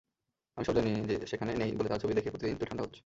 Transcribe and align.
আমি 0.57 0.65
সব 0.67 0.75
জানি 0.77 0.89
সে 1.21 1.35
এখানে 1.35 1.51
নেই 1.61 1.71
বলে 1.77 1.89
তার 1.89 2.01
ছবি 2.03 2.13
দেখে 2.17 2.31
প্রতিদিন 2.33 2.55
তুই 2.55 2.67
ঠান্ডা 2.69 2.83
হচ। 2.85 2.95